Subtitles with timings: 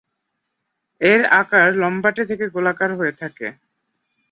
[1.01, 3.47] এর আকার লম্বাটে থেকে গোলাকার হয়ে থাকে।